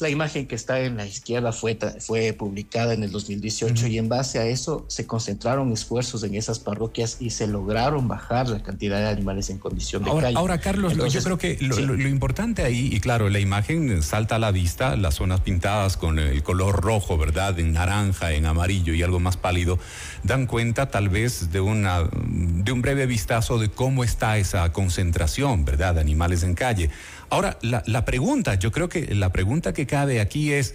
la 0.00 0.08
imagen 0.08 0.46
que 0.46 0.54
está 0.54 0.80
en 0.80 0.96
la 0.96 1.06
izquierda 1.06 1.52
fue, 1.52 1.76
fue 1.98 2.32
publicada 2.32 2.94
en 2.94 3.02
el 3.02 3.10
2018 3.10 3.88
y 3.88 3.98
en 3.98 4.08
base 4.08 4.38
a 4.38 4.46
eso 4.46 4.84
se 4.88 5.06
concentraron 5.06 5.72
esfuerzos 5.72 6.22
en 6.22 6.36
esas 6.36 6.60
parroquias 6.60 7.16
y 7.20 7.30
se 7.30 7.48
lograron 7.48 8.06
bajar 8.06 8.48
la 8.48 8.62
cantidad 8.62 8.98
de 8.98 9.08
animales 9.08 9.50
en 9.50 9.58
condición 9.58 10.04
de 10.04 10.10
ahora, 10.10 10.22
calle. 10.28 10.36
Ahora, 10.38 10.58
Carlos, 10.60 10.94
yo 11.12 11.22
creo 11.22 11.38
que 11.38 11.58
lo, 11.60 12.08
importante 12.08 12.62
ahí, 12.62 12.90
y 12.92 13.00
claro, 13.00 13.28
la 13.28 13.40
imagen 13.40 14.02
salta 14.02 14.36
a 14.36 14.38
la 14.38 14.52
vista, 14.52 14.96
las 14.96 15.16
zonas 15.16 15.40
pintadas 15.40 15.96
con 15.96 16.18
el 16.18 16.42
color 16.44 16.80
rojo, 16.80 17.18
¿verdad? 17.18 17.58
En 17.58 17.72
naranja, 17.72 18.32
en 18.32 18.46
amarillo 18.46 18.94
y 18.94 19.02
algo 19.02 19.18
más 19.18 19.36
pálido, 19.36 19.78
dan 20.22 20.46
cuenta 20.46 20.90
tal 20.90 21.08
vez 21.08 21.50
de, 21.50 21.60
una, 21.60 22.04
de 22.04 22.72
un 22.72 22.82
breve 22.82 23.06
vistazo 23.06 23.58
de 23.58 23.68
cómo 23.68 24.04
está 24.04 24.38
esa 24.38 24.72
concentración, 24.72 25.64
¿verdad? 25.64 25.96
De 25.96 26.00
animales 26.00 26.44
en 26.44 26.54
calle. 26.54 26.90
Ahora, 27.30 27.58
la, 27.62 28.04
pregunta, 28.04 28.54
yo 28.54 28.72
creo 28.72 28.88
que 28.88 29.14
la 29.14 29.30
pregunta 29.30 29.72
que 29.72 29.86
cabe 29.86 30.20
aquí 30.20 30.52
es, 30.52 30.74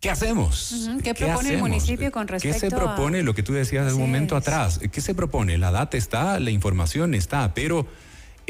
¿Qué 0.00 0.10
hacemos? 0.10 0.88
¿Qué, 1.02 1.12
propone 1.12 1.54
el 1.54 1.58
municipio 1.58 2.12
con 2.12 2.28
respecto 2.28 2.54
¿Qué 2.54 2.60
se 2.60 2.70
propone, 2.70 3.24
lo 3.24 3.34
que 3.34 3.42
tú 3.42 3.52
decías 3.52 3.92
un 3.92 3.98
momento 3.98 4.36
atrás? 4.36 4.78
¿Qué 4.92 5.00
se 5.00 5.12
propone? 5.12 5.58
La 5.58 5.72
data 5.72 5.96
está, 5.96 6.38
la 6.38 6.52
información 6.52 7.14
está, 7.14 7.52
pero 7.52 7.84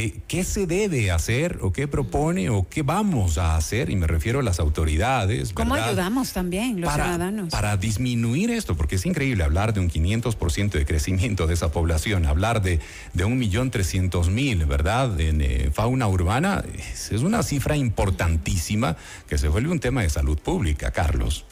eh, 0.01 0.21
¿qué 0.29 0.45
se 0.45 0.69
debe 0.69 1.11
hacer 1.11 1.59
o 1.61 1.73
qué 1.73 1.89
propone 1.89 2.51
o 2.51 2.69
qué 2.69 2.83
vamos 2.83 3.37
a 3.37 3.57
hacer? 3.57 3.91
Y 3.91 3.97
me 3.97 4.07
refiero 4.07 4.39
a 4.39 4.43
las 4.45 4.61
autoridades. 4.61 5.53
¿Cómo 5.53 5.75
ayudamos 5.75 6.33
también 6.33 6.81
los 6.81 6.95
ciudadanos? 6.95 7.51
Para 7.51 7.77
disminuir 7.77 8.53
esto, 8.53 8.77
porque 8.77 8.95
es 8.95 9.05
increíble 9.07 9.43
hablar 9.43 9.75
de 9.75 9.81
un 9.81 9.91
500% 9.91 10.71
de 10.71 10.87
crecimiento 10.87 11.49
de 11.49 11.55
esa 11.55 11.73
población, 11.73 12.27
hablar 12.27 12.63
de, 12.63 12.79
de 13.13 13.25
un 13.25 13.39
millón 13.39 13.73
trescientos 13.73 14.31
mil, 14.31 14.67
¿verdad? 14.67 15.21
En 15.21 15.41
eh, 15.41 15.71
fauna 15.73 16.07
urbana, 16.07 16.65
es 16.77 17.11
una 17.11 17.43
cifra 17.43 17.77
importantísima 17.77 18.97
que 19.29 19.37
se 19.37 19.49
vuelve 19.49 19.73
un 19.73 19.81
tema 19.81 20.03
de 20.03 20.11
salud 20.11 20.39
pública, 20.39 20.93
Carlos. 20.93 21.45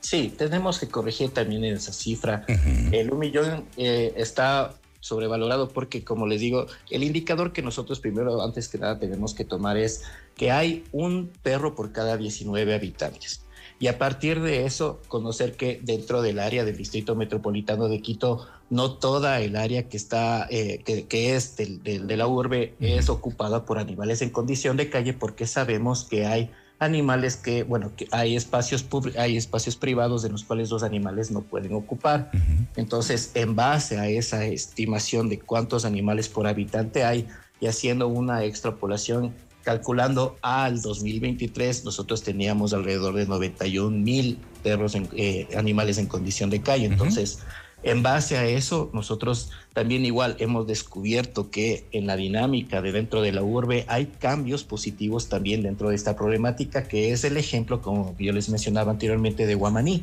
Sí, 0.00 0.34
tenemos 0.36 0.80
que 0.80 0.88
corregir 0.88 1.30
también 1.30 1.64
esa 1.64 1.92
cifra. 1.92 2.44
El 2.90 3.12
un 3.12 3.20
millón 3.20 3.66
eh, 3.76 4.14
está 4.16 4.74
sobrevalorado 5.00 5.68
porque, 5.68 6.04
como 6.04 6.26
les 6.26 6.40
digo, 6.40 6.66
el 6.90 7.04
indicador 7.04 7.52
que 7.52 7.62
nosotros 7.62 8.00
primero, 8.00 8.42
antes 8.42 8.68
que 8.68 8.78
nada, 8.78 8.98
tenemos 8.98 9.34
que 9.34 9.44
tomar 9.44 9.76
es 9.76 10.04
que 10.36 10.50
hay 10.50 10.84
un 10.92 11.30
perro 11.42 11.74
por 11.74 11.92
cada 11.92 12.16
19 12.16 12.74
habitantes. 12.74 13.42
Y 13.80 13.86
a 13.86 13.98
partir 13.98 14.40
de 14.40 14.66
eso, 14.66 15.00
conocer 15.06 15.56
que 15.56 15.80
dentro 15.82 16.20
del 16.20 16.40
área 16.40 16.64
del 16.64 16.76
Distrito 16.76 17.14
Metropolitano 17.14 17.88
de 17.88 18.02
Quito, 18.02 18.46
no 18.70 18.94
toda 18.94 19.40
el 19.40 19.54
área 19.54 19.88
que 19.88 19.96
está, 19.96 20.48
eh, 20.50 20.82
que, 20.84 21.36
es 21.36 21.56
de 21.56 22.16
la 22.16 22.26
urbe, 22.26 22.74
es 22.80 23.08
ocupada 23.08 23.64
por 23.64 23.78
animales 23.78 24.20
en 24.20 24.30
condición 24.30 24.76
de 24.76 24.90
calle, 24.90 25.12
porque 25.12 25.46
sabemos 25.46 26.04
que 26.04 26.26
hay 26.26 26.50
animales 26.78 27.36
que, 27.36 27.64
bueno, 27.64 27.92
que 27.96 28.06
hay 28.12 28.36
espacios 28.36 28.86
hay 29.18 29.36
espacios 29.36 29.76
privados 29.76 30.22
de 30.22 30.30
los 30.30 30.44
cuales 30.44 30.70
los 30.70 30.82
animales 30.82 31.30
no 31.30 31.42
pueden 31.42 31.74
ocupar. 31.74 32.30
Entonces, 32.76 33.32
en 33.34 33.56
base 33.56 33.98
a 33.98 34.08
esa 34.08 34.44
estimación 34.44 35.28
de 35.28 35.38
cuántos 35.40 35.84
animales 35.84 36.28
por 36.28 36.46
habitante 36.46 37.04
hay 37.04 37.26
y 37.60 37.66
haciendo 37.66 38.06
una 38.08 38.44
extrapolación, 38.44 39.34
calculando 39.64 40.36
al 40.40 40.80
2023, 40.80 41.84
nosotros 41.84 42.22
teníamos 42.22 42.72
alrededor 42.72 43.14
de 43.14 43.26
91 43.26 43.90
mil 43.98 44.38
perros, 44.62 44.96
eh, 45.16 45.48
animales 45.56 45.98
en 45.98 46.06
condición 46.06 46.48
de 46.48 46.62
calle. 46.62 46.86
Entonces, 46.86 47.40
en 47.82 48.02
base 48.02 48.36
a 48.36 48.44
eso, 48.44 48.90
nosotros 48.92 49.50
también 49.72 50.04
igual 50.04 50.36
hemos 50.40 50.66
descubierto 50.66 51.50
que 51.50 51.84
en 51.92 52.06
la 52.06 52.16
dinámica 52.16 52.82
de 52.82 52.92
dentro 52.92 53.22
de 53.22 53.32
la 53.32 53.42
urbe 53.42 53.84
hay 53.88 54.06
cambios 54.06 54.64
positivos 54.64 55.28
también 55.28 55.62
dentro 55.62 55.90
de 55.90 55.94
esta 55.94 56.16
problemática, 56.16 56.88
que 56.88 57.12
es 57.12 57.22
el 57.24 57.36
ejemplo, 57.36 57.80
como 57.80 58.16
yo 58.18 58.32
les 58.32 58.48
mencionaba 58.48 58.90
anteriormente, 58.90 59.46
de 59.46 59.54
Guamaní. 59.54 60.02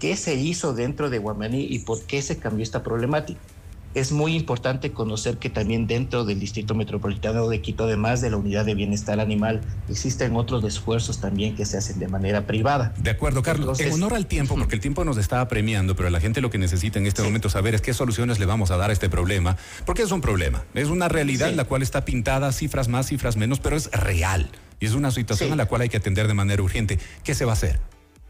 ¿Qué 0.00 0.16
se 0.16 0.34
hizo 0.34 0.74
dentro 0.74 1.10
de 1.10 1.18
Guamaní 1.18 1.66
y 1.68 1.80
por 1.80 2.02
qué 2.02 2.22
se 2.22 2.38
cambió 2.38 2.62
esta 2.62 2.82
problemática? 2.82 3.40
Es 3.94 4.12
muy 4.12 4.34
importante 4.34 4.92
conocer 4.92 5.38
que 5.38 5.50
también 5.50 5.86
dentro 5.86 6.24
del 6.24 6.40
Distrito 6.40 6.74
Metropolitano 6.74 7.48
de 7.48 7.60
Quito, 7.60 7.84
además 7.84 8.20
de 8.20 8.30
la 8.30 8.36
unidad 8.36 8.64
de 8.64 8.74
bienestar 8.74 9.20
animal, 9.20 9.60
existen 9.88 10.34
otros 10.36 10.64
esfuerzos 10.64 11.20
también 11.20 11.54
que 11.54 11.64
se 11.64 11.78
hacen 11.78 11.98
de 12.00 12.08
manera 12.08 12.46
privada. 12.46 12.92
De 12.98 13.10
acuerdo, 13.10 13.42
Carlos. 13.42 13.80
en 13.80 13.92
honor 13.92 14.14
al 14.14 14.26
tiempo, 14.26 14.56
porque 14.56 14.74
el 14.74 14.80
tiempo 14.80 15.04
nos 15.04 15.16
está 15.16 15.46
premiando, 15.48 15.94
pero 15.94 16.10
la 16.10 16.20
gente 16.20 16.40
lo 16.40 16.50
que 16.50 16.58
necesita 16.58 16.98
en 16.98 17.06
este 17.06 17.22
momento 17.22 17.48
saber 17.48 17.74
es 17.74 17.80
qué 17.80 17.94
soluciones 17.94 18.38
le 18.38 18.46
vamos 18.46 18.70
a 18.70 18.76
dar 18.76 18.90
a 18.90 18.92
este 18.92 19.08
problema, 19.08 19.56
porque 19.86 20.02
es 20.02 20.10
un 20.10 20.20
problema, 20.20 20.64
es 20.74 20.88
una 20.88 21.08
realidad 21.08 21.52
la 21.52 21.64
cual 21.64 21.82
está 21.82 22.04
pintada, 22.04 22.52
cifras 22.52 22.88
más, 22.88 23.06
cifras 23.06 23.36
menos, 23.36 23.60
pero 23.60 23.76
es 23.76 23.90
real. 23.92 24.50
Y 24.80 24.86
es 24.86 24.94
una 24.94 25.12
situación 25.12 25.52
a 25.52 25.56
la 25.56 25.66
cual 25.66 25.82
hay 25.82 25.88
que 25.88 25.98
atender 25.98 26.26
de 26.26 26.34
manera 26.34 26.62
urgente. 26.62 26.98
¿Qué 27.22 27.34
se 27.34 27.44
va 27.44 27.52
a 27.52 27.54
hacer? 27.54 27.78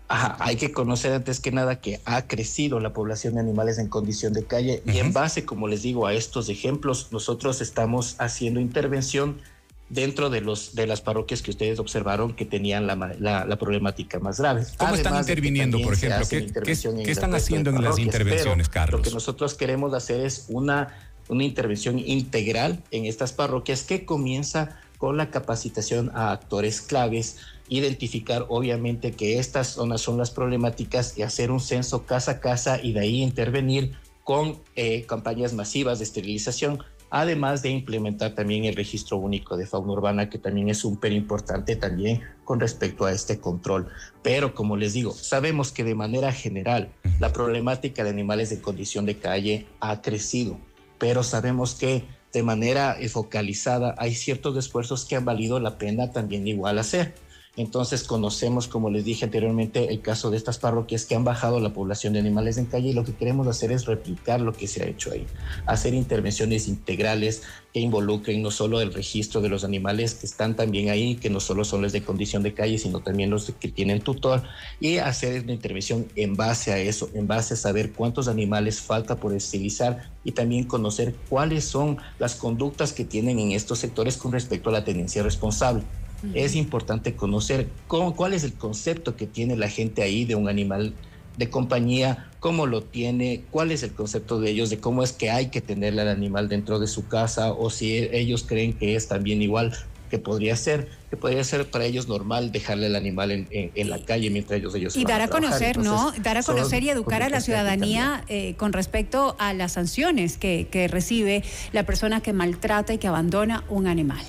Hay 0.08 0.56
que 0.56 0.72
conocer 0.72 1.12
antes 1.12 1.40
que 1.40 1.50
nada 1.50 1.80
que 1.80 2.00
ha 2.04 2.26
crecido 2.26 2.78
la 2.78 2.92
población 2.92 3.34
de 3.34 3.40
animales 3.40 3.78
en 3.78 3.88
condición 3.88 4.32
de 4.32 4.44
calle 4.44 4.82
y 4.86 4.98
en 4.98 5.12
base, 5.12 5.44
como 5.44 5.66
les 5.66 5.82
digo, 5.82 6.06
a 6.06 6.12
estos 6.12 6.48
ejemplos, 6.48 7.08
nosotros 7.10 7.60
estamos 7.60 8.16
haciendo 8.18 8.60
intervención 8.60 9.40
dentro 9.88 10.30
de 10.30 10.40
los 10.40 10.74
de 10.74 10.86
las 10.86 11.00
parroquias 11.00 11.42
que 11.42 11.50
ustedes 11.50 11.78
observaron 11.78 12.34
que 12.34 12.44
tenían 12.44 12.86
la, 12.86 12.96
la, 13.18 13.56
problemática 13.56 14.18
más 14.18 14.38
grave. 14.40 14.64
¿Cómo 14.76 14.94
están 14.94 15.16
interviniendo, 15.16 15.80
por 15.80 15.94
ejemplo? 15.94 16.26
¿Qué, 16.28 16.46
qué, 16.46 17.10
están 17.10 17.34
haciendo 17.34 17.70
en 17.70 17.82
las 17.82 17.98
intervenciones, 17.98 18.68
Carlos? 18.68 19.00
Lo 19.00 19.04
que 19.04 19.14
nosotros 19.14 19.54
queremos 19.54 19.94
hacer 19.94 20.20
es 20.20 20.46
una, 20.48 20.88
una 21.28 21.44
intervención 21.44 21.98
integral 21.98 22.82
en 22.90 23.06
estas 23.06 23.32
parroquias 23.32 23.84
que 23.84 24.04
comienza 24.04 24.80
con 24.98 25.16
la 25.16 25.30
capacitación 25.30 26.10
a 26.14 26.32
actores 26.32 26.80
claves, 26.80 27.38
identificar 27.68 28.46
obviamente 28.48 29.12
que 29.12 29.38
estas 29.38 29.68
zonas 29.68 30.00
son 30.00 30.18
las 30.18 30.30
problemáticas 30.30 31.16
y 31.18 31.22
hacer 31.22 31.50
un 31.50 31.60
censo 31.60 32.04
casa 32.04 32.32
a 32.32 32.40
casa 32.40 32.80
y 32.82 32.92
de 32.92 33.00
ahí 33.00 33.22
intervenir 33.22 33.92
con 34.22 34.58
eh, 34.74 35.04
campañas 35.06 35.52
masivas 35.52 35.98
de 35.98 36.04
esterilización, 36.04 36.82
además 37.10 37.62
de 37.62 37.70
implementar 37.70 38.34
también 38.34 38.64
el 38.64 38.74
registro 38.74 39.18
único 39.18 39.56
de 39.56 39.66
fauna 39.66 39.92
urbana, 39.92 40.30
que 40.30 40.38
también 40.38 40.68
es 40.68 40.78
súper 40.78 41.12
importante 41.12 41.76
también 41.76 42.22
con 42.44 42.58
respecto 42.58 43.04
a 43.04 43.12
este 43.12 43.38
control. 43.38 43.88
Pero 44.22 44.54
como 44.54 44.76
les 44.76 44.94
digo, 44.94 45.12
sabemos 45.12 45.70
que 45.70 45.84
de 45.84 45.94
manera 45.94 46.32
general 46.32 46.92
la 47.20 47.32
problemática 47.32 48.02
de 48.02 48.10
animales 48.10 48.50
de 48.50 48.60
condición 48.60 49.06
de 49.06 49.18
calle 49.18 49.66
ha 49.80 50.00
crecido, 50.00 50.58
pero 50.98 51.22
sabemos 51.22 51.74
que 51.74 52.04
de 52.34 52.42
manera 52.42 52.98
focalizada 53.08 53.94
hay 53.96 54.14
ciertos 54.14 54.56
esfuerzos 54.58 55.06
que 55.06 55.16
han 55.16 55.24
valido 55.24 55.60
la 55.60 55.78
pena 55.78 56.10
también 56.10 56.46
igual 56.46 56.78
hacer. 56.78 57.14
Entonces 57.56 58.02
conocemos, 58.02 58.66
como 58.66 58.90
les 58.90 59.04
dije 59.04 59.26
anteriormente, 59.26 59.92
el 59.92 60.00
caso 60.00 60.30
de 60.30 60.36
estas 60.36 60.58
parroquias 60.58 61.04
que 61.04 61.14
han 61.14 61.22
bajado 61.22 61.60
la 61.60 61.72
población 61.72 62.12
de 62.12 62.18
animales 62.18 62.58
en 62.58 62.66
calle 62.66 62.88
y 62.88 62.92
lo 62.92 63.04
que 63.04 63.14
queremos 63.14 63.46
hacer 63.46 63.70
es 63.70 63.84
replicar 63.86 64.40
lo 64.40 64.52
que 64.52 64.66
se 64.66 64.82
ha 64.82 64.86
hecho 64.86 65.12
ahí, 65.12 65.24
hacer 65.64 65.94
intervenciones 65.94 66.66
integrales 66.66 67.42
que 67.72 67.78
involucren 67.78 68.42
no 68.42 68.50
solo 68.50 68.80
el 68.80 68.92
registro 68.92 69.40
de 69.40 69.48
los 69.48 69.62
animales 69.62 70.14
que 70.14 70.26
están 70.26 70.56
también 70.56 70.90
ahí, 70.90 71.14
que 71.14 71.30
no 71.30 71.38
solo 71.38 71.64
son 71.64 71.82
los 71.82 71.92
de 71.92 72.02
condición 72.02 72.42
de 72.42 72.54
calle, 72.54 72.76
sino 72.76 73.00
también 73.00 73.30
los 73.30 73.52
que 73.52 73.68
tienen 73.68 74.00
tutor, 74.00 74.42
y 74.80 74.98
hacer 74.98 75.44
una 75.44 75.52
intervención 75.52 76.08
en 76.16 76.34
base 76.34 76.72
a 76.72 76.78
eso, 76.78 77.08
en 77.14 77.28
base 77.28 77.54
a 77.54 77.56
saber 77.56 77.92
cuántos 77.92 78.26
animales 78.26 78.80
falta 78.80 79.16
por 79.16 79.32
estilizar 79.32 80.10
y 80.24 80.32
también 80.32 80.64
conocer 80.64 81.14
cuáles 81.28 81.64
son 81.64 81.98
las 82.18 82.34
conductas 82.34 82.92
que 82.92 83.04
tienen 83.04 83.38
en 83.38 83.52
estos 83.52 83.78
sectores 83.78 84.16
con 84.16 84.32
respecto 84.32 84.70
a 84.70 84.72
la 84.72 84.84
tenencia 84.84 85.22
responsable 85.22 85.84
es 86.32 86.54
importante 86.54 87.14
conocer 87.14 87.68
cómo, 87.86 88.16
cuál 88.16 88.32
es 88.32 88.44
el 88.44 88.54
concepto 88.54 89.16
que 89.16 89.26
tiene 89.26 89.56
la 89.56 89.68
gente 89.68 90.02
ahí 90.02 90.24
de 90.24 90.34
un 90.34 90.48
animal 90.48 90.94
de 91.36 91.50
compañía, 91.50 92.30
cómo 92.40 92.66
lo 92.66 92.82
tiene, 92.82 93.42
cuál 93.50 93.72
es 93.72 93.82
el 93.82 93.92
concepto 93.92 94.40
de 94.40 94.50
ellos, 94.50 94.70
de 94.70 94.78
cómo 94.78 95.02
es 95.02 95.12
que 95.12 95.30
hay 95.30 95.48
que 95.48 95.60
tenerle 95.60 96.02
al 96.02 96.08
animal 96.08 96.48
dentro 96.48 96.78
de 96.78 96.86
su 96.86 97.08
casa 97.08 97.52
o 97.52 97.70
si 97.70 97.96
ellos 97.96 98.44
creen 98.46 98.72
que 98.72 98.94
es 98.94 99.08
también 99.08 99.42
igual 99.42 99.72
que 100.10 100.18
podría 100.18 100.54
ser, 100.54 100.88
que 101.10 101.16
podría 101.16 101.42
ser 101.42 101.68
para 101.68 101.86
ellos 101.86 102.06
normal 102.06 102.52
dejarle 102.52 102.86
al 102.86 102.94
animal 102.94 103.32
en, 103.32 103.90
la 103.90 103.98
calle 104.04 104.30
mientras 104.30 104.60
ellos 104.60 104.74
ellos 104.74 104.96
y 104.96 105.04
dar 105.04 105.20
a, 105.22 105.28
conocer, 105.28 105.78
¿no? 105.78 106.12
Dar 106.22 106.36
a 106.36 106.42
conocer 106.42 106.84
y 106.84 106.90
educar 106.90 107.22
a 107.22 107.28
la 107.28 107.40
ciudadanía 107.40 108.22
eh, 108.28 108.54
con 108.56 108.72
respecto 108.72 109.34
a 109.40 109.52
las 109.54 109.72
sanciones 109.72 110.36
que, 110.36 110.68
que 110.70 110.86
recibe 110.86 111.42
la 111.72 111.84
persona 111.84 112.20
que 112.20 112.32
maltrata 112.32 112.94
y 112.94 112.98
que 112.98 113.08
abandona 113.08 113.64
un 113.68 113.88
animal. 113.88 114.24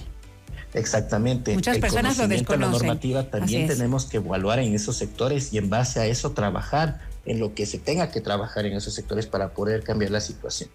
Exactamente. 0.75 1.53
Muchas 1.53 1.77
personas 1.77 2.17
lo 2.17 2.27
desconocen. 2.27 2.71
La 2.71 2.77
normativa 2.77 3.23
también 3.23 3.67
tenemos 3.67 4.05
que 4.05 4.17
evaluar 4.17 4.59
en 4.59 4.73
esos 4.75 4.97
sectores 4.97 5.53
y 5.53 5.57
en 5.57 5.69
base 5.69 5.99
a 5.99 6.05
eso 6.05 6.31
trabajar 6.31 6.99
en 7.25 7.39
lo 7.39 7.53
que 7.53 7.65
se 7.65 7.79
tenga 7.79 8.11
que 8.11 8.21
trabajar 8.21 8.65
en 8.65 8.73
esos 8.73 8.93
sectores 8.93 9.25
para 9.25 9.53
poder 9.53 9.83
cambiar 9.83 10.11
la 10.11 10.21
situación. 10.21 10.69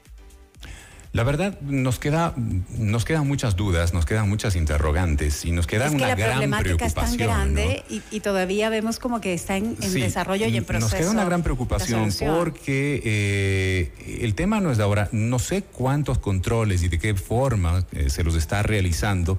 La 1.13 1.25
verdad, 1.25 1.61
nos 1.63 1.99
queda, 1.99 2.35
nos 2.37 3.05
quedan 3.05 3.27
muchas 3.27 3.57
dudas, 3.57 3.93
nos 3.93 4.07
quedan 4.07 4.29
muchas 4.29 4.55
interrogantes 4.55 5.45
y 5.45 5.51
nos 5.51 5.67
queda 5.67 5.87
es 5.87 5.93
que 5.93 5.99
la 5.99 6.15
gran 6.15 6.39
problemática 6.39 6.87
es 6.87 6.95
tan 6.95 7.17
grande 7.17 7.83
y, 7.89 8.21
todavía 8.21 8.71
vemos 8.71 9.01
como 9.01 9.21
que 9.21 9.35
está 9.35 9.57
en, 9.57 9.77
desarrollo 9.77 10.47
y 10.47 10.57
en 10.57 10.65
proceso. 10.65 10.89
Nos 10.89 11.01
queda 11.01 11.11
una 11.11 11.25
gran 11.25 11.43
preocupación 11.43 12.11
porque 12.17 13.03
eh, 13.05 14.21
el 14.23 14.37
tema 14.37 14.61
no 14.61 14.71
es 14.71 14.79
de 14.79 14.85
ahora. 14.85 15.09
No 15.11 15.41
sé 15.41 15.63
cuántos 15.63 16.19
controles 16.19 16.85
y 16.85 16.89
de 16.89 17.01
qué 17.01 17.15
forma 17.15 17.85
eh, 17.91 18.09
se 18.09 18.23
los 18.23 18.37
está 18.37 18.63
realizando 18.63 19.37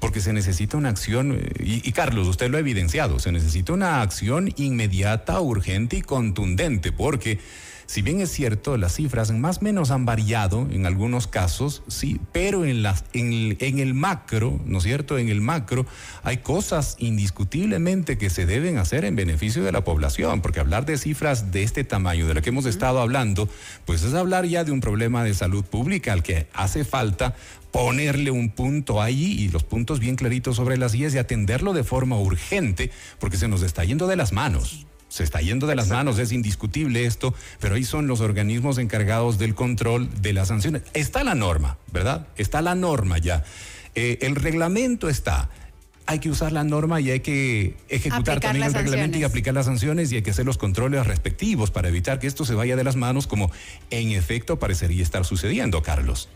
porque 0.00 0.20
se 0.20 0.32
necesita 0.32 0.76
una 0.76 0.88
acción, 0.88 1.38
eh, 1.40 1.52
y, 1.60 1.92
Carlos, 1.92 2.26
usted 2.26 2.50
lo 2.50 2.56
ha 2.56 2.60
evidenciado, 2.60 3.18
se 3.18 3.30
necesita 3.30 3.72
una 3.72 4.00
acción 4.00 4.52
inmediata, 4.56 5.40
urgente 5.40 5.98
y 5.98 6.02
contundente, 6.02 6.90
porque 6.90 7.38
si 7.90 8.02
bien 8.02 8.20
es 8.20 8.30
cierto, 8.30 8.76
las 8.76 8.94
cifras 8.94 9.32
más 9.32 9.58
o 9.58 9.62
menos 9.62 9.90
han 9.90 10.04
variado 10.04 10.68
en 10.70 10.86
algunos 10.86 11.26
casos, 11.26 11.82
sí, 11.88 12.20
pero 12.30 12.64
en, 12.64 12.84
las, 12.84 13.02
en, 13.14 13.56
en, 13.58 13.80
el 13.80 13.94
macro, 13.94 14.60
¿no 14.64 14.78
es 14.78 14.84
cierto? 14.84 15.18
En 15.18 15.28
el 15.28 15.40
macro 15.40 15.86
hay 16.22 16.36
cosas 16.36 16.94
indiscutiblemente 17.00 18.16
que 18.16 18.30
se 18.30 18.46
deben 18.46 18.78
hacer 18.78 19.04
en 19.04 19.16
beneficio 19.16 19.64
de 19.64 19.72
la 19.72 19.82
población, 19.82 20.40
porque 20.40 20.60
hablar 20.60 20.86
de 20.86 20.98
cifras 20.98 21.50
de 21.50 21.64
este 21.64 21.82
tamaño, 21.82 22.28
de 22.28 22.34
la 22.34 22.42
que 22.42 22.50
hemos 22.50 22.66
estado 22.66 23.00
hablando, 23.00 23.48
pues 23.86 24.04
es 24.04 24.14
hablar 24.14 24.46
ya 24.46 24.62
de 24.62 24.70
un 24.70 24.80
problema 24.80 25.24
de 25.24 25.34
salud 25.34 25.64
pública 25.64 26.12
al 26.12 26.22
que 26.22 26.46
hace 26.52 26.84
falta 26.84 27.34
ponerle 27.72 28.30
un 28.30 28.50
punto 28.50 29.02
ahí 29.02 29.32
y 29.32 29.48
los 29.48 29.64
puntos 29.64 29.98
bien 29.98 30.14
claritos 30.14 30.54
sobre 30.54 30.76
las 30.76 30.92
guías 30.92 31.12
y 31.16 31.18
atenderlo 31.18 31.72
de 31.72 31.82
forma 31.82 32.20
urgente, 32.20 32.92
porque 33.18 33.36
se 33.36 33.48
nos 33.48 33.62
está 33.62 33.82
yendo 33.82 34.06
de 34.06 34.14
las 34.14 34.32
manos 34.32 34.86
se 35.10 35.24
está 35.24 35.40
yendo 35.40 35.66
de 35.66 35.74
las 35.74 35.88
manos, 35.88 36.18
es 36.18 36.32
indiscutible 36.32 37.04
esto, 37.04 37.34
pero 37.58 37.74
ahí 37.74 37.84
son 37.84 38.06
los 38.06 38.20
organismos 38.20 38.78
encargados 38.78 39.38
del 39.38 39.54
control 39.54 40.08
de 40.22 40.32
las 40.32 40.48
sanciones. 40.48 40.82
Está 40.94 41.24
la 41.24 41.34
norma, 41.34 41.76
¿verdad? 41.92 42.28
Está 42.36 42.62
la 42.62 42.74
norma 42.74 43.18
ya. 43.18 43.44
Eh, 43.96 44.18
el 44.22 44.36
reglamento 44.36 45.08
está. 45.08 45.50
Hay 46.06 46.20
que 46.20 46.30
usar 46.30 46.52
la 46.52 46.64
norma 46.64 47.00
y 47.00 47.10
hay 47.10 47.20
que 47.20 47.76
ejecutar 47.88 48.40
también 48.40 48.64
el 48.64 48.72
reglamento 48.72 49.18
y 49.18 49.24
aplicar 49.24 49.52
las 49.52 49.66
sanciones 49.66 50.10
y 50.12 50.16
hay 50.16 50.22
que 50.22 50.30
hacer 50.30 50.46
los 50.46 50.58
controles 50.58 51.06
respectivos 51.06 51.70
para 51.70 51.88
evitar 51.88 52.18
que 52.18 52.26
esto 52.26 52.44
se 52.44 52.54
vaya 52.54 52.76
de 52.76 52.84
las 52.84 52.96
manos 52.96 53.26
como 53.26 53.50
en 53.90 54.12
efecto 54.12 54.58
parecería 54.58 55.02
estar 55.02 55.24
sucediendo, 55.24 55.82
Carlos. 55.82 56.28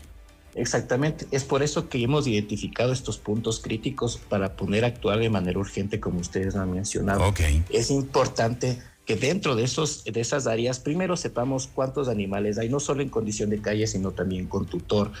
Exactamente, 0.55 1.27
es 1.31 1.43
por 1.43 1.63
eso 1.63 1.89
que 1.89 2.01
hemos 2.01 2.27
identificado 2.27 2.93
estos 2.93 3.17
puntos 3.17 3.59
críticos 3.59 4.17
para 4.29 4.55
poner 4.55 4.85
a 4.85 4.87
actuar 4.87 5.19
de 5.19 5.29
manera 5.29 5.59
urgente, 5.59 5.99
como 5.99 6.21
ustedes 6.21 6.55
han 6.55 6.71
mencionado. 6.71 7.33
Es 7.69 7.91
importante 7.91 8.79
que 9.05 9.17
dentro 9.17 9.55
de, 9.55 9.63
esos, 9.63 10.03
de 10.05 10.19
esas 10.19 10.47
áreas 10.47 10.79
primero 10.79 11.17
sepamos 11.17 11.67
cuántos 11.67 12.07
animales 12.07 12.57
hay, 12.57 12.69
no 12.69 12.79
solo 12.79 13.01
en 13.01 13.09
condición 13.09 13.49
de 13.49 13.61
calle, 13.61 13.85
sino 13.85 14.11
también 14.11 14.47
con 14.47 14.65
tutor. 14.65 15.11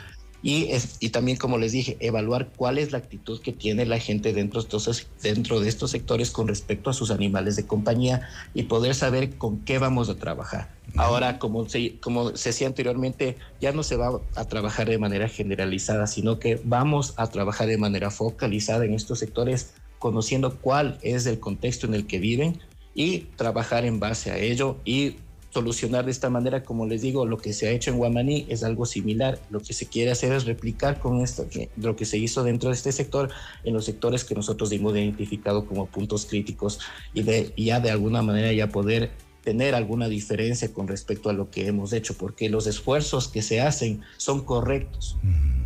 Y, 0.45 0.69
y 0.99 1.09
también, 1.09 1.39
como 1.39 1.57
les 1.57 1.71
dije, 1.71 1.97
evaluar 1.99 2.51
cuál 2.55 2.77
es 2.77 2.91
la 2.91 2.99
actitud 2.99 3.41
que 3.41 3.51
tiene 3.51 3.83
la 3.87 3.97
gente 3.97 4.31
dentro 4.31 4.61
de, 4.61 4.67
estos, 4.67 5.07
dentro 5.23 5.59
de 5.59 5.67
estos 5.67 5.89
sectores 5.89 6.29
con 6.29 6.47
respecto 6.47 6.91
a 6.91 6.93
sus 6.93 7.09
animales 7.09 7.55
de 7.55 7.65
compañía 7.65 8.29
y 8.53 8.61
poder 8.63 8.93
saber 8.93 9.37
con 9.37 9.61
qué 9.61 9.79
vamos 9.79 10.07
a 10.07 10.17
trabajar. 10.17 10.71
Ahora, 10.97 11.39
como 11.39 11.67
se, 11.67 11.99
como 11.99 12.37
se 12.37 12.49
decía 12.49 12.67
anteriormente, 12.67 13.37
ya 13.59 13.71
no 13.71 13.81
se 13.81 13.95
va 13.95 14.21
a 14.35 14.45
trabajar 14.45 14.87
de 14.87 14.99
manera 14.99 15.27
generalizada, 15.29 16.05
sino 16.05 16.37
que 16.37 16.61
vamos 16.63 17.15
a 17.17 17.25
trabajar 17.25 17.65
de 17.65 17.79
manera 17.79 18.11
focalizada 18.11 18.85
en 18.85 18.93
estos 18.93 19.17
sectores, 19.17 19.73
conociendo 19.97 20.57
cuál 20.57 20.99
es 21.01 21.25
el 21.25 21.39
contexto 21.39 21.87
en 21.87 21.95
el 21.95 22.05
que 22.05 22.19
viven 22.19 22.59
y 22.93 23.21
trabajar 23.35 23.83
en 23.83 23.99
base 23.99 24.29
a 24.29 24.37
ello 24.37 24.77
y 24.85 25.15
solucionar 25.55 26.03
de 26.03 26.11
esta 26.11 26.29
manera, 26.29 26.65
como 26.65 26.85
les 26.85 27.01
digo, 27.01 27.25
lo 27.25 27.37
que 27.37 27.53
se 27.53 27.69
ha 27.69 27.71
hecho 27.71 27.89
en 27.89 27.97
Guamaní 27.97 28.45
es 28.49 28.61
algo 28.61 28.85
similar. 28.85 29.39
Lo 29.49 29.61
que 29.61 29.71
se 29.71 29.87
quiere 29.87 30.11
hacer 30.11 30.33
es 30.33 30.43
replicar 30.43 30.99
con 30.99 31.21
esto, 31.21 31.47
lo 31.77 31.95
que 31.95 32.03
se 32.03 32.17
hizo 32.17 32.43
dentro 32.43 32.69
de 32.69 32.75
este 32.75 32.91
sector 32.91 33.29
en 33.63 33.73
los 33.73 33.85
sectores 33.85 34.25
que 34.25 34.35
nosotros 34.35 34.69
hemos 34.73 34.93
identificado 34.93 35.65
como 35.65 35.85
puntos 35.85 36.25
críticos 36.25 36.81
y, 37.13 37.23
de, 37.23 37.53
ya 37.55 37.79
de 37.79 37.89
alguna 37.89 38.21
manera 38.21 38.51
ya 38.51 38.67
poder 38.67 39.11
tener 39.45 39.75
alguna 39.75 40.09
diferencia 40.09 40.73
con 40.73 40.89
respecto 40.89 41.29
a 41.29 41.33
lo 41.33 41.49
que 41.49 41.67
hemos 41.67 41.93
hecho, 41.93 42.15
porque 42.17 42.49
los 42.49 42.67
esfuerzos 42.67 43.29
que 43.29 43.41
se 43.41 43.61
hacen 43.61 44.01
son 44.17 44.43
correctos. 44.43 45.15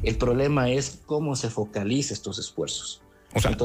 El 0.04 0.18
problema 0.18 0.70
es 0.70 1.00
cómo 1.08 1.36
se 1.36 1.50
focaliza 1.50 2.14
estos 2.14 2.38
esfuerzos. 2.38 3.02
O 3.32 3.40
sea, 3.40 3.56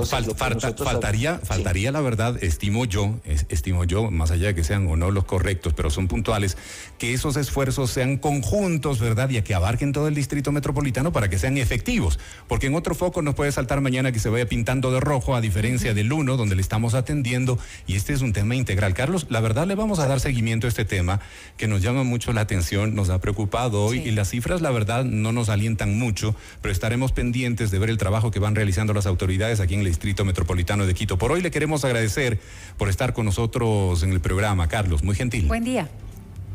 faltaría, 0.77 1.39
faltaría 1.39 1.91
la 1.91 2.03
verdad, 2.03 2.37
estimo 2.45 2.85
yo, 2.85 3.15
estimo 3.49 3.85
yo, 3.85 4.11
más 4.11 4.31
allá 4.31 4.49
de 4.49 4.55
que 4.55 4.63
sean 4.63 4.87
o 4.89 4.97
no 4.97 5.11
los 5.11 5.25
correctos, 5.25 5.73
pero 5.73 5.89
son 5.89 6.07
puntuales, 6.07 6.59
que 6.99 7.15
esos 7.15 7.39
esfuerzos 7.39 7.91
sean 7.91 8.19
conjuntos, 8.19 9.01
¿verdad? 9.01 9.31
Y 9.31 9.41
que 9.41 9.55
abarquen 9.55 9.93
todo 9.93 10.09
el 10.09 10.15
distrito 10.15 10.53
metropolitano 10.53 11.13
para 11.13 11.31
que 11.31 11.39
sean 11.39 11.57
efectivos. 11.57 12.19
Porque 12.47 12.67
en 12.67 12.75
otro 12.75 12.95
foco 12.95 13.23
nos 13.23 13.35
puede 13.35 13.53
saltar 13.53 13.81
mañana 13.81 14.13
que 14.13 14.19
se 14.19 14.29
vaya 14.29 14.47
pintando 14.47 14.93
de 14.93 15.01
rojo, 15.01 15.35
a 15.35 15.41
diferencia 15.41 15.95
del 15.95 16.13
uno, 16.13 16.37
donde 16.37 16.57
le 16.57 16.61
estamos 16.61 16.93
atendiendo, 16.93 17.59
y 17.87 17.97
este 17.97 18.13
es 18.13 18.21
un 18.21 18.35
tema 18.35 18.55
integral. 18.57 18.93
Carlos, 18.93 19.27
la 19.31 19.41
verdad 19.41 19.67
le 19.67 19.77
vamos 19.77 19.99
a 19.99 20.07
dar 20.07 20.21
seguimiento 20.21 20.67
a 20.67 20.69
este 20.69 20.85
tema 20.85 21.21
que 21.57 21.69
nos 21.69 21.81
llama 21.81 22.05
mucho 22.05 22.35
la 22.35 22.43
atención, 22.43 22.95
nos 22.95 23.09
ha 23.09 23.19
preocupado 23.19 23.83
hoy, 23.83 24.01
y 24.01 24.11
las 24.11 24.29
cifras, 24.29 24.61
la 24.61 24.71
verdad, 24.71 25.05
no 25.05 25.33
nos 25.33 25.49
alientan 25.49 25.99
mucho, 25.99 26.37
pero 26.61 26.71
estaremos 26.71 27.13
pendientes 27.13 27.71
de 27.71 27.79
ver 27.79 27.89
el 27.89 27.97
trabajo 27.97 28.31
que 28.31 28.41
van 28.41 28.55
realizando 28.55 28.93
las 28.93 29.07
autoridades 29.07 29.54
aquí 29.61 29.75
en 29.75 29.81
el 29.81 29.87
Distrito 29.87 30.25
Metropolitano 30.25 30.87
de 30.87 30.95
Quito. 30.95 31.19
Por 31.19 31.33
hoy 31.33 31.43
le 31.43 31.51
queremos 31.51 31.85
agradecer 31.85 32.39
por 32.77 32.89
estar 32.89 33.13
con 33.13 33.25
nosotros 33.27 34.03
en 34.03 34.13
el 34.13 34.21
programa, 34.21 34.69
Carlos. 34.69 35.03
Muy 35.03 35.15
gentil. 35.15 35.47
Buen 35.47 35.65
día. 35.65 35.89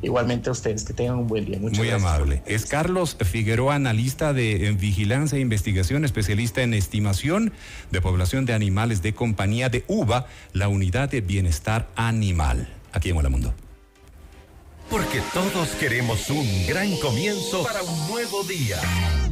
Igualmente 0.02 0.48
a 0.50 0.54
ustedes, 0.54 0.86
que 0.86 0.94
tengan 0.94 1.18
un 1.18 1.28
buen 1.28 1.46
día. 1.46 1.60
Muchas 1.60 1.80
Muy 1.80 1.90
amable. 1.90 2.42
Es 2.46 2.66
Carlos 2.66 3.18
Figueroa, 3.20 3.76
analista 3.76 4.32
de 4.32 4.76
Vigilancia 4.80 5.38
e 5.38 5.42
Investigación, 5.42 6.06
especialista 6.06 6.62
en 6.62 6.74
estimación 6.74 7.52
de 7.92 8.02
población 8.02 8.46
de 8.46 8.54
animales 8.54 9.02
de 9.02 9.14
compañía 9.14 9.70
de 9.70 9.84
UBA, 9.88 10.28
la 10.54 10.70
Unidad 10.70 11.10
de 11.10 11.20
Bienestar 11.22 11.90
Animal, 11.96 12.70
aquí 12.94 13.10
en 13.10 13.18
Hola 13.18 13.30
Mundo. 13.30 13.54
Porque 14.90 15.22
todos 15.34 15.70
queremos 15.80 16.30
un 16.30 16.48
gran 16.68 16.96
comienzo 16.98 17.64
para 17.64 17.84
un 17.84 18.08
nuevo 18.08 18.44
día. 18.44 18.78